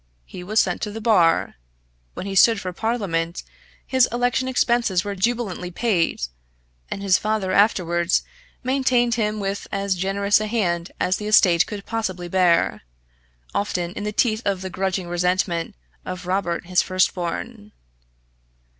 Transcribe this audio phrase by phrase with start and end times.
[0.25, 1.57] He was sent to the bar.
[2.15, 3.43] When he stood for Parliament
[3.85, 6.23] his election expenses were jubilantly paid,
[6.89, 8.23] and his father afterwards
[8.63, 12.81] maintained him with as generous a hand as the estate could possibly bear,
[13.53, 17.71] often in the teeth of the grudging resentment of Robert his firstborn.